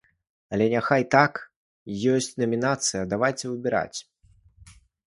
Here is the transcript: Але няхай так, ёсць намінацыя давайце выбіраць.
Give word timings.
Але 0.55 0.65
няхай 0.73 1.03
так, 1.17 1.33
ёсць 2.15 2.33
намінацыя 2.45 3.07
давайце 3.17 3.45
выбіраць. 3.53 3.97